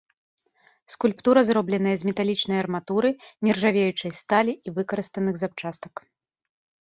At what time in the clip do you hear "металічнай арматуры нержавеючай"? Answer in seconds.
2.09-4.11